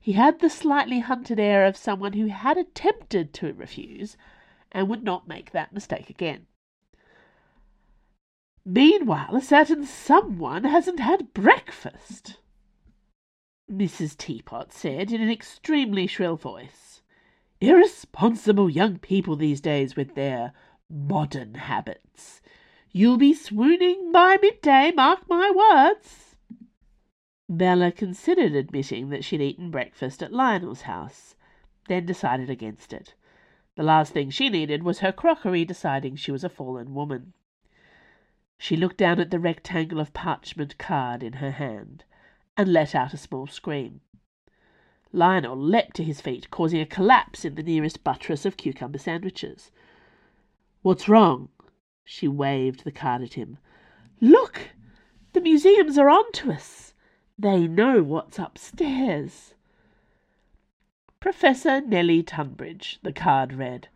He 0.00 0.12
had 0.12 0.38
the 0.38 0.48
slightly 0.48 1.00
hunted 1.00 1.38
air 1.38 1.66
of 1.66 1.76
someone 1.76 2.14
who 2.14 2.28
had 2.28 2.56
attempted 2.56 3.34
to 3.34 3.52
refuse 3.52 4.16
and 4.72 4.88
would 4.88 5.04
not 5.04 5.28
make 5.28 5.50
that 5.50 5.74
mistake 5.74 6.08
again. 6.08 6.46
Meanwhile, 8.64 9.36
a 9.36 9.42
certain 9.42 9.84
someone 9.84 10.64
hasn't 10.64 11.00
had 11.00 11.34
breakfast. 11.34 12.38
Mrs. 13.70 14.16
Teapot 14.16 14.72
said 14.72 15.12
in 15.12 15.22
an 15.22 15.30
extremely 15.30 16.08
shrill 16.08 16.34
voice. 16.34 17.02
Irresponsible 17.60 18.68
young 18.68 18.98
people 18.98 19.36
these 19.36 19.60
days 19.60 19.94
with 19.94 20.16
their 20.16 20.52
modern 20.88 21.54
habits. 21.54 22.42
You'll 22.90 23.16
be 23.16 23.32
swooning 23.32 24.10
by 24.10 24.38
midday, 24.42 24.90
mark 24.90 25.28
my 25.28 25.52
words. 25.52 26.34
Bella 27.48 27.92
considered 27.92 28.56
admitting 28.56 29.10
that 29.10 29.24
she'd 29.24 29.40
eaten 29.40 29.70
breakfast 29.70 30.20
at 30.20 30.32
Lionel's 30.32 30.82
house, 30.82 31.36
then 31.86 32.04
decided 32.06 32.50
against 32.50 32.92
it. 32.92 33.14
The 33.76 33.84
last 33.84 34.12
thing 34.12 34.30
she 34.30 34.48
needed 34.48 34.82
was 34.82 34.98
her 34.98 35.12
crockery 35.12 35.64
deciding 35.64 36.16
she 36.16 36.32
was 36.32 36.42
a 36.42 36.48
fallen 36.48 36.92
woman. 36.92 37.34
She 38.58 38.76
looked 38.76 38.96
down 38.96 39.20
at 39.20 39.30
the 39.30 39.38
rectangle 39.38 40.00
of 40.00 40.12
parchment 40.12 40.76
card 40.76 41.22
in 41.22 41.34
her 41.34 41.52
hand 41.52 42.02
and 42.56 42.72
let 42.72 42.94
out 42.94 43.14
a 43.14 43.16
small 43.16 43.46
scream. 43.46 44.00
Lionel 45.12 45.56
leapt 45.56 45.96
to 45.96 46.04
his 46.04 46.20
feet, 46.20 46.50
causing 46.50 46.80
a 46.80 46.86
collapse 46.86 47.44
in 47.44 47.56
the 47.56 47.62
nearest 47.62 48.04
buttress 48.04 48.46
of 48.46 48.56
cucumber 48.56 48.98
sandwiches. 48.98 49.70
What's 50.82 51.08
wrong? 51.08 51.48
She 52.04 52.28
waved 52.28 52.84
the 52.84 52.92
card 52.92 53.22
at 53.22 53.34
him. 53.34 53.58
Look! 54.20 54.70
The 55.32 55.40
museums 55.40 55.98
are 55.98 56.08
on 56.08 56.30
to 56.32 56.52
us. 56.52 56.94
They 57.38 57.66
know 57.66 58.02
what's 58.02 58.38
upstairs. 58.38 59.54
Professor 61.20 61.80
Nellie 61.80 62.22
Tunbridge, 62.22 62.98
the 63.02 63.12
card 63.12 63.52
read, 63.52 63.88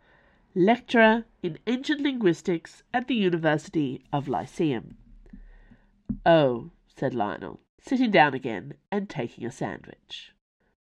lecturer 0.53 1.25
in 1.43 1.59
ancient 1.67 2.01
linguistics 2.01 2.83
at 2.93 3.07
the 3.07 3.15
University 3.15 4.03
of 4.13 4.27
Lyceum. 4.27 4.97
Oh, 6.25 6.71
said 6.87 7.13
Lionel, 7.13 7.59
sitting 7.85 8.09
down 8.09 8.33
again 8.33 8.73
and 8.91 9.09
taking 9.09 9.45
a 9.45 9.51
sandwich. 9.51 10.31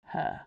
Her. 0.08 0.42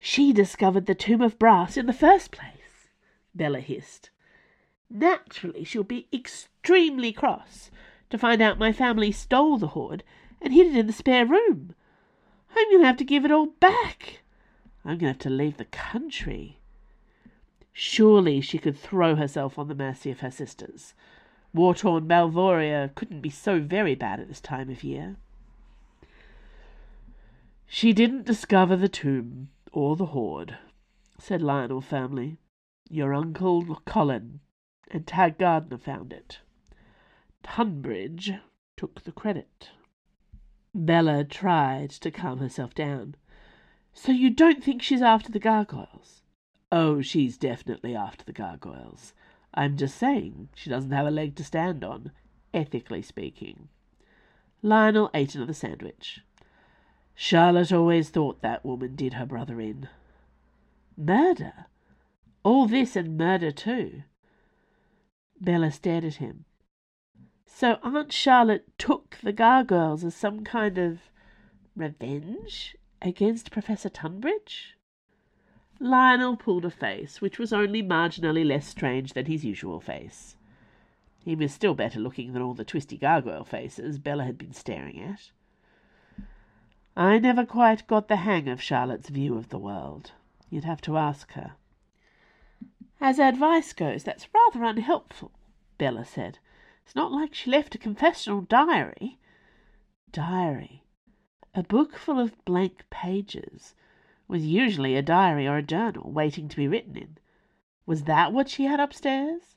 She 0.00 0.32
discovered 0.32 0.86
the 0.86 0.94
tomb 0.94 1.22
of 1.22 1.38
brass 1.38 1.76
in 1.76 1.86
the 1.86 1.92
first 1.92 2.32
place, 2.32 2.90
Bella 3.34 3.60
hissed. 3.60 4.10
Naturally, 4.90 5.64
she'll 5.64 5.84
be 5.84 6.08
extremely 6.12 7.12
cross 7.12 7.70
to 8.10 8.18
find 8.18 8.42
out 8.42 8.58
my 8.58 8.72
family 8.72 9.12
stole 9.12 9.58
the 9.58 9.68
hoard 9.68 10.02
and 10.40 10.52
hid 10.52 10.68
it 10.68 10.76
in 10.76 10.86
the 10.86 10.92
spare 10.92 11.26
room. 11.26 11.74
I'm 12.54 12.70
going 12.70 12.82
to 12.82 12.86
have 12.86 12.96
to 12.98 13.04
give 13.04 13.24
it 13.24 13.30
all 13.30 13.46
back. 13.46 14.22
I'm 14.84 14.98
going 14.98 14.98
to 14.98 15.06
have 15.08 15.18
to 15.18 15.30
leave 15.30 15.56
the 15.56 15.64
country. 15.66 16.60
Surely 17.72 18.40
she 18.40 18.58
could 18.58 18.78
throw 18.78 19.16
herself 19.16 19.58
on 19.58 19.68
the 19.68 19.74
mercy 19.74 20.10
of 20.10 20.20
her 20.20 20.30
sisters. 20.30 20.94
War-torn 21.56 22.06
Malvoria 22.06 22.94
couldn't 22.94 23.22
be 23.22 23.30
so 23.30 23.60
very 23.60 23.94
bad 23.94 24.20
at 24.20 24.28
this 24.28 24.42
time 24.42 24.68
of 24.68 24.84
year. 24.84 25.16
She 27.66 27.94
didn't 27.94 28.26
discover 28.26 28.76
the 28.76 28.90
tomb 28.90 29.48
or 29.72 29.96
the 29.96 30.06
hoard, 30.06 30.58
said 31.18 31.40
Lionel 31.40 31.80
firmly. 31.80 32.36
Your 32.90 33.14
uncle 33.14 33.80
Colin 33.86 34.40
and 34.90 35.06
Tag 35.06 35.38
Gardner 35.38 35.78
found 35.78 36.12
it. 36.12 36.40
Tunbridge 37.42 38.32
took 38.76 39.02
the 39.04 39.12
credit. 39.12 39.70
Bella 40.74 41.24
tried 41.24 41.88
to 41.90 42.10
calm 42.10 42.38
herself 42.38 42.74
down. 42.74 43.16
So 43.94 44.12
you 44.12 44.28
don't 44.28 44.62
think 44.62 44.82
she's 44.82 45.00
after 45.00 45.32
the 45.32 45.38
gargoyles? 45.38 46.20
Oh, 46.70 47.00
she's 47.00 47.38
definitely 47.38 47.96
after 47.96 48.26
the 48.26 48.32
gargoyles. 48.34 49.14
I'm 49.56 49.76
just 49.76 49.96
saying 49.96 50.50
she 50.54 50.68
doesn't 50.68 50.90
have 50.90 51.06
a 51.06 51.10
leg 51.10 51.34
to 51.36 51.44
stand 51.44 51.82
on, 51.82 52.12
ethically 52.52 53.02
speaking. 53.02 53.68
Lionel 54.62 55.10
ate 55.14 55.34
another 55.34 55.54
sandwich. 55.54 56.20
Charlotte 57.14 57.72
always 57.72 58.10
thought 58.10 58.42
that 58.42 58.64
woman 58.64 58.94
did 58.94 59.14
her 59.14 59.24
brother 59.24 59.60
in. 59.60 59.88
Murder? 60.96 61.66
All 62.42 62.66
this 62.66 62.94
and 62.96 63.16
murder 63.16 63.50
too. 63.50 64.02
Bella 65.40 65.70
stared 65.70 66.04
at 66.04 66.16
him. 66.16 66.44
So 67.46 67.78
Aunt 67.82 68.12
Charlotte 68.12 68.66
took 68.76 69.16
the 69.22 69.32
gargoyles 69.32 70.04
as 70.04 70.14
some 70.14 70.44
kind 70.44 70.76
of 70.76 70.98
revenge 71.74 72.76
against 73.00 73.50
Professor 73.50 73.88
Tunbridge? 73.88 74.75
Lionel 75.78 76.36
pulled 76.36 76.64
a 76.64 76.70
face 76.70 77.20
which 77.20 77.38
was 77.38 77.52
only 77.52 77.82
marginally 77.82 78.46
less 78.46 78.66
strange 78.66 79.12
than 79.12 79.26
his 79.26 79.44
usual 79.44 79.80
face. 79.80 80.36
He 81.18 81.34
was 81.34 81.52
still 81.52 81.74
better 81.74 82.00
looking 82.00 82.32
than 82.32 82.40
all 82.40 82.54
the 82.54 82.64
twisty 82.64 82.96
gargoyle 82.96 83.44
faces 83.44 83.98
Bella 83.98 84.24
had 84.24 84.38
been 84.38 84.52
staring 84.52 85.00
at. 85.00 85.30
I 86.96 87.18
never 87.18 87.44
quite 87.44 87.86
got 87.86 88.08
the 88.08 88.16
hang 88.16 88.48
of 88.48 88.62
Charlotte's 88.62 89.10
view 89.10 89.36
of 89.36 89.50
the 89.50 89.58
world. 89.58 90.12
You'd 90.48 90.64
have 90.64 90.80
to 90.82 90.96
ask 90.96 91.32
her. 91.32 91.56
As 93.00 93.18
advice 93.18 93.74
goes, 93.74 94.04
that's 94.04 94.32
rather 94.32 94.64
unhelpful, 94.64 95.32
Bella 95.76 96.04
said. 96.06 96.38
It's 96.84 96.94
not 96.94 97.12
like 97.12 97.34
she 97.34 97.50
left 97.50 97.74
a 97.74 97.78
confessional 97.78 98.40
diary. 98.40 99.18
Diary. 100.10 100.84
A 101.54 101.62
book 101.62 101.96
full 101.96 102.18
of 102.18 102.42
blank 102.46 102.84
pages 102.88 103.74
was 104.28 104.44
usually 104.44 104.96
a 104.96 105.02
diary 105.02 105.46
or 105.46 105.56
a 105.56 105.62
journal 105.62 106.10
waiting 106.10 106.48
to 106.48 106.56
be 106.56 106.68
written 106.68 106.96
in. 106.96 107.18
Was 107.86 108.04
that 108.04 108.32
what 108.32 108.48
she 108.48 108.64
had 108.64 108.80
upstairs? 108.80 109.56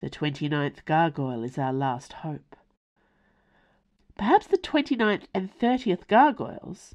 The 0.00 0.10
twenty-ninth 0.10 0.84
gargoyle 0.84 1.44
is 1.44 1.58
our 1.58 1.72
last 1.72 2.12
hope. 2.12 2.56
Perhaps 4.16 4.48
the 4.48 4.56
twenty-ninth 4.56 5.28
and 5.32 5.56
30th 5.56 6.06
gargoyles 6.08 6.94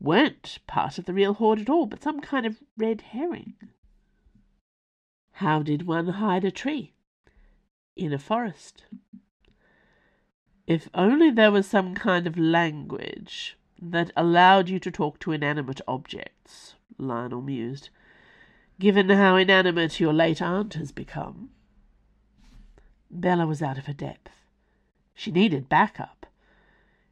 weren't 0.00 0.58
part 0.66 0.98
of 0.98 1.04
the 1.04 1.12
real 1.12 1.34
hoard 1.34 1.60
at 1.60 1.70
all, 1.70 1.86
but 1.86 2.02
some 2.02 2.20
kind 2.20 2.46
of 2.46 2.60
red 2.76 3.02
herring. 3.02 3.54
How 5.32 5.62
did 5.62 5.86
one 5.86 6.08
hide 6.08 6.44
a 6.44 6.50
tree? 6.50 6.94
In 7.96 8.12
a 8.12 8.18
forest. 8.18 8.84
If 10.66 10.88
only 10.94 11.30
there 11.30 11.50
was 11.50 11.66
some 11.66 11.94
kind 11.94 12.26
of 12.26 12.38
language 12.38 13.56
that 13.80 14.10
allowed 14.16 14.68
you 14.68 14.78
to 14.78 14.90
talk 14.90 15.18
to 15.20 15.32
inanimate 15.32 15.80
objects, 15.88 16.74
Lionel 16.98 17.40
mused, 17.40 17.88
given 18.78 19.08
how 19.08 19.36
inanimate 19.36 20.00
your 20.00 20.12
late 20.12 20.42
aunt 20.42 20.74
has 20.74 20.92
become. 20.92 21.50
Bella 23.10 23.46
was 23.46 23.62
out 23.62 23.78
of 23.78 23.86
her 23.86 23.92
depth. 23.92 24.30
She 25.14 25.30
needed 25.30 25.68
backup. 25.68 26.26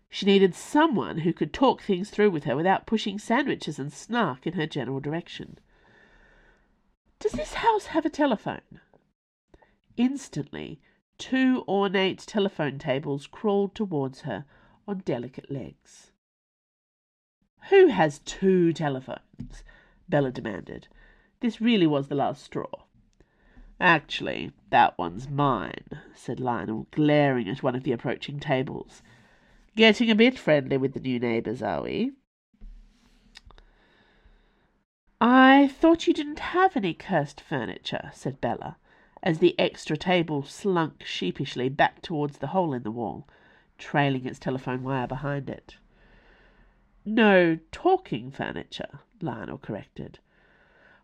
She 0.08 0.24
needed 0.24 0.54
someone 0.54 1.18
who 1.18 1.32
could 1.32 1.52
talk 1.52 1.82
things 1.82 2.10
through 2.10 2.30
with 2.30 2.44
her 2.44 2.56
without 2.56 2.86
pushing 2.86 3.18
sandwiches 3.18 3.78
and 3.78 3.92
snark 3.92 4.46
in 4.46 4.54
her 4.54 4.66
general 4.66 5.00
direction. 5.00 5.58
Does 7.18 7.32
this 7.32 7.54
house 7.54 7.86
have 7.86 8.06
a 8.06 8.10
telephone? 8.10 8.80
Instantly, 9.96 10.80
two 11.18 11.64
ornate 11.66 12.20
telephone 12.20 12.78
tables 12.78 13.26
crawled 13.26 13.74
towards 13.74 14.22
her 14.22 14.44
on 14.86 14.98
delicate 14.98 15.50
legs. 15.50 16.07
Who 17.70 17.88
has 17.88 18.20
two 18.20 18.72
telephones? 18.72 19.62
Bella 20.08 20.30
demanded. 20.30 20.88
This 21.40 21.60
really 21.60 21.86
was 21.86 22.08
the 22.08 22.14
last 22.14 22.42
straw. 22.42 22.70
Actually, 23.78 24.52
that 24.70 24.96
one's 24.96 25.28
mine, 25.28 26.00
said 26.14 26.40
Lionel, 26.40 26.86
glaring 26.90 27.48
at 27.48 27.62
one 27.62 27.76
of 27.76 27.84
the 27.84 27.92
approaching 27.92 28.40
tables. 28.40 29.02
Getting 29.76 30.10
a 30.10 30.14
bit 30.14 30.38
friendly 30.38 30.78
with 30.78 30.94
the 30.94 31.00
new 31.00 31.20
neighbours, 31.20 31.62
are 31.62 31.82
we? 31.82 32.12
I 35.20 35.68
thought 35.68 36.06
you 36.06 36.14
didn't 36.14 36.38
have 36.38 36.76
any 36.76 36.94
cursed 36.94 37.40
furniture, 37.40 38.10
said 38.14 38.40
Bella, 38.40 38.78
as 39.22 39.40
the 39.40 39.58
extra 39.58 39.96
table 39.96 40.42
slunk 40.42 41.04
sheepishly 41.04 41.68
back 41.68 42.00
towards 42.02 42.38
the 42.38 42.48
hole 42.48 42.72
in 42.72 42.82
the 42.82 42.90
wall, 42.90 43.28
trailing 43.76 44.26
its 44.26 44.38
telephone 44.38 44.82
wire 44.82 45.06
behind 45.06 45.50
it. 45.50 45.76
No 47.10 47.58
talking 47.72 48.30
furniture, 48.30 49.00
Lionel 49.22 49.56
corrected. 49.56 50.18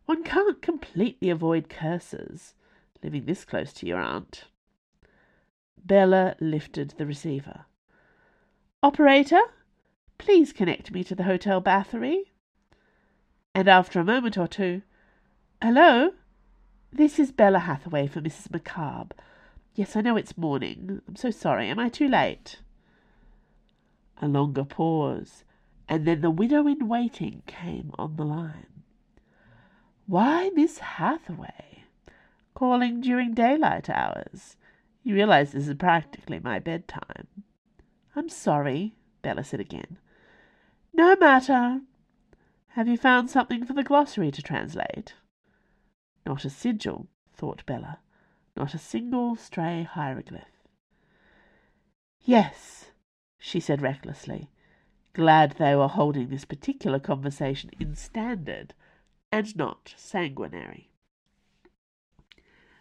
One 0.04 0.22
can't 0.22 0.60
completely 0.60 1.30
avoid 1.30 1.70
curses, 1.70 2.54
living 3.02 3.24
this 3.24 3.46
close 3.46 3.72
to 3.72 3.86
your 3.86 4.00
aunt. 4.00 4.44
Bella 5.82 6.36
lifted 6.40 6.90
the 6.98 7.06
receiver. 7.06 7.64
Operator, 8.82 9.40
please 10.18 10.52
connect 10.52 10.90
me 10.90 11.02
to 11.04 11.14
the 11.14 11.22
Hotel 11.22 11.62
Bathory. 11.62 12.24
And 13.54 13.66
after 13.66 13.98
a 13.98 14.04
moment 14.04 14.36
or 14.36 14.46
two, 14.46 14.82
Hello? 15.62 16.10
This 16.92 17.18
is 17.18 17.32
Bella 17.32 17.60
Hathaway 17.60 18.08
for 18.08 18.20
Mrs. 18.20 18.48
McCabe. 18.48 19.12
Yes, 19.74 19.96
I 19.96 20.02
know 20.02 20.18
it's 20.18 20.36
morning. 20.36 21.00
I'm 21.08 21.16
so 21.16 21.30
sorry. 21.30 21.70
Am 21.70 21.78
I 21.78 21.88
too 21.88 22.08
late? 22.08 22.58
A 24.20 24.28
longer 24.28 24.64
pause, 24.64 25.44
and 25.88 26.06
then 26.06 26.20
the 26.20 26.30
widow 26.30 26.66
in 26.66 26.88
waiting 26.88 27.42
came 27.46 27.92
on 27.98 28.16
the 28.16 28.24
line. 28.24 28.66
Why, 30.06 30.50
Miss 30.54 30.78
Hathaway, 30.78 31.84
calling 32.54 33.00
during 33.00 33.34
daylight 33.34 33.88
hours. 33.88 34.56
You 35.02 35.14
realize 35.14 35.52
this 35.52 35.68
is 35.68 35.74
practically 35.74 36.40
my 36.40 36.58
bedtime. 36.58 37.26
I'm 38.16 38.28
sorry, 38.28 38.94
Bella 39.22 39.44
said 39.44 39.60
again. 39.60 39.98
No 40.92 41.16
matter. 41.16 41.80
Have 42.68 42.88
you 42.88 42.96
found 42.96 43.30
something 43.30 43.64
for 43.64 43.72
the 43.72 43.82
glossary 43.82 44.30
to 44.30 44.42
translate? 44.42 45.14
Not 46.26 46.44
a 46.44 46.50
sigil, 46.50 47.08
thought 47.34 47.64
Bella. 47.66 47.98
Not 48.56 48.74
a 48.74 48.78
single 48.78 49.36
stray 49.36 49.82
hieroglyph. 49.82 50.44
Yes, 52.20 52.86
she 53.38 53.60
said 53.60 53.82
recklessly, 53.82 54.48
glad 55.14 55.52
they 55.52 55.74
were 55.74 55.88
holding 55.88 56.28
this 56.28 56.44
particular 56.44 56.98
conversation 56.98 57.70
in 57.80 57.94
standard 57.94 58.74
and 59.32 59.56
not 59.56 59.94
sanguinary. 59.96 60.90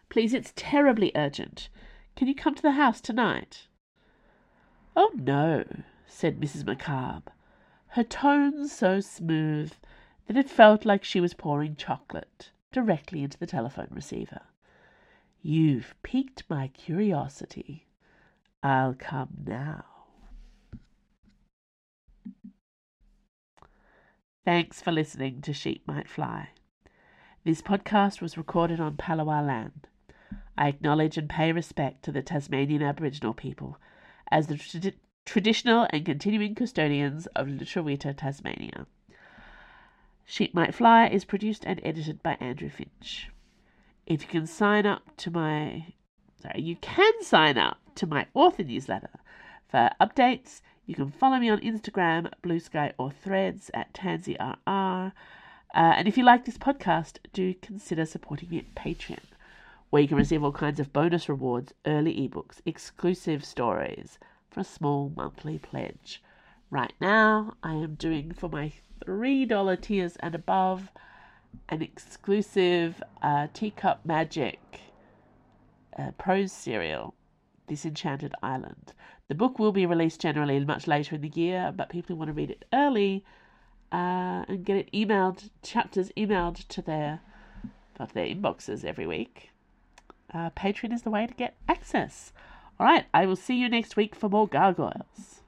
Please, 0.09 0.33
it's 0.33 0.53
terribly 0.55 1.11
urgent. 1.15 1.69
Can 2.15 2.27
you 2.27 2.35
come 2.35 2.53
to 2.55 2.61
the 2.61 2.73
house 2.73 3.01
tonight? 3.01 3.67
Oh, 4.95 5.11
no, 5.15 5.63
said 6.05 6.39
Mrs. 6.39 6.63
McCabe, 6.63 7.27
her 7.87 8.03
tone 8.03 8.67
so 8.67 8.99
smooth 8.99 9.73
that 10.27 10.37
it 10.37 10.49
felt 10.49 10.85
like 10.85 11.03
she 11.03 11.19
was 11.19 11.33
pouring 11.33 11.75
chocolate 11.75 12.51
directly 12.71 13.23
into 13.23 13.37
the 13.37 13.47
telephone 13.47 13.87
receiver. 13.89 14.41
You've 15.41 15.95
piqued 16.03 16.43
my 16.49 16.67
curiosity. 16.69 17.87
I'll 18.61 18.95
come 18.97 19.29
now. 19.45 19.85
Thanks 24.45 24.82
for 24.82 24.91
listening 24.91 25.41
to 25.43 25.53
Sheep 25.53 25.84
Might 25.88 26.10
Fly. 26.10 26.49
This 27.45 27.62
podcast 27.62 28.19
was 28.19 28.38
recorded 28.38 28.77
on 28.77 28.97
Palawa 28.97 29.45
land. 29.47 29.88
I 30.58 30.67
acknowledge 30.67 31.17
and 31.17 31.29
pay 31.29 31.53
respect 31.53 32.03
to 32.03 32.12
the 32.12 32.21
Tasmanian 32.21 32.82
Aboriginal 32.82 33.34
people 33.34 33.77
as 34.29 34.47
the 34.47 34.58
tra- 34.58 34.91
traditional 35.25 35.88
and 35.91 36.06
continuing 36.06 36.56
custodians 36.56 37.25
of 37.27 37.47
Lutruwita, 37.47 38.17
Tasmania. 38.17 38.86
Sheep 40.25 40.53
Might 40.53 40.75
Fly 40.75 41.08
is 41.08 41.23
produced 41.23 41.63
and 41.65 41.79
edited 41.82 42.21
by 42.21 42.36
Andrew 42.41 42.69
Finch. 42.69 43.29
If 44.06 44.23
you 44.23 44.27
can 44.27 44.45
sign 44.45 44.86
up 44.86 45.15
to 45.17 45.32
my 45.32 45.93
sorry, 46.41 46.60
you 46.60 46.75
can 46.75 47.13
sign 47.23 47.58
up 47.58 47.77
to 47.95 48.06
my 48.06 48.27
author 48.34 48.63
newsletter 48.63 49.21
for 49.69 49.89
updates. 50.01 50.60
You 50.85 50.95
can 50.95 51.11
follow 51.11 51.37
me 51.39 51.49
on 51.49 51.61
Instagram, 51.61 52.29
Bluesky, 52.43 52.91
or 52.97 53.09
Threads 53.11 53.71
at 53.73 53.93
TansyRR. 53.93 54.57
Uh, 54.67 55.11
and 55.73 56.07
if 56.07 56.17
you 56.17 56.25
like 56.25 56.43
this 56.43 56.57
podcast, 56.57 57.19
do 57.31 57.53
consider 57.53 58.05
supporting 58.05 58.49
me 58.49 58.59
at 58.59 58.75
Patreon, 58.75 59.23
where 59.89 60.01
you 60.01 60.09
can 60.09 60.17
receive 60.17 60.43
all 60.43 60.51
kinds 60.51 60.81
of 60.81 60.91
bonus 60.91 61.29
rewards, 61.29 61.73
early 61.85 62.13
ebooks, 62.27 62.59
exclusive 62.65 63.45
stories 63.45 64.19
for 64.51 64.59
a 64.59 64.65
small 64.65 65.11
monthly 65.15 65.57
pledge. 65.57 66.21
Right 66.69 66.93
now, 66.99 67.53
I 67.63 67.75
am 67.75 67.95
doing 67.95 68.33
for 68.33 68.49
my 68.49 68.73
$3 69.05 69.81
tiers 69.81 70.17
and 70.17 70.35
above 70.35 70.91
an 71.69 71.81
exclusive 71.81 73.01
uh, 73.21 73.47
Teacup 73.53 74.05
Magic 74.05 74.59
uh, 75.97 76.11
prose 76.17 76.51
serial, 76.51 77.13
This 77.67 77.85
Enchanted 77.85 78.33
Island. 78.43 78.93
The 79.29 79.36
book 79.36 79.57
will 79.57 79.71
be 79.71 79.86
released 79.86 80.21
generally 80.21 80.63
much 80.63 80.88
later 80.88 81.15
in 81.15 81.21
the 81.21 81.29
year, 81.29 81.73
but 81.75 81.89
people 81.89 82.15
who 82.15 82.19
want 82.19 82.29
to 82.29 82.33
read 82.33 82.51
it 82.51 82.65
early 82.73 83.23
uh, 83.91 84.43
and 84.47 84.65
get 84.65 84.77
it 84.77 84.91
emailed, 84.91 85.49
chapters 85.62 86.12
emailed 86.17 86.67
to 86.67 86.81
their, 86.81 87.21
to 87.95 88.07
their 88.13 88.25
inboxes 88.25 88.83
every 88.83 89.07
week, 89.07 89.51
uh, 90.33 90.49
Patreon 90.51 90.93
is 90.93 91.03
the 91.03 91.12
way 91.12 91.27
to 91.27 91.33
get 91.33 91.55
access. 91.69 92.33
All 92.79 92.88
right, 92.88 93.05
I 93.13 93.25
will 93.25 93.36
see 93.36 93.55
you 93.55 93.69
next 93.69 93.95
week 93.95 94.15
for 94.15 94.29
more 94.29 94.47
gargoyles. 94.47 95.41